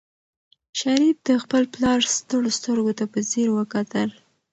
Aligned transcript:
شریف 0.79 1.15
د 1.27 1.29
خپل 1.43 1.63
پلار 1.73 1.99
ستړو 2.17 2.49
سترګو 2.57 2.91
ته 2.99 3.05
په 3.13 3.19
ځیر 3.29 3.47
وکتل. 3.57 4.09